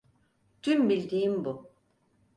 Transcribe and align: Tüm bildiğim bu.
Tüm 0.61 0.89
bildiğim 0.89 1.45
bu. 1.45 1.69